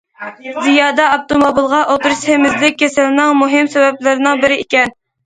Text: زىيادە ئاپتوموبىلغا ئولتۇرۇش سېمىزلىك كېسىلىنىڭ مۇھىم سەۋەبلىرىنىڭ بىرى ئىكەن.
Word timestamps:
زىيادە 0.67 1.03
ئاپتوموبىلغا 1.09 1.81
ئولتۇرۇش 1.81 2.17
سېمىزلىك 2.29 2.79
كېسىلىنىڭ 2.79 3.37
مۇھىم 3.43 3.71
سەۋەبلىرىنىڭ 3.75 4.43
بىرى 4.47 4.59
ئىكەن. 4.65 4.97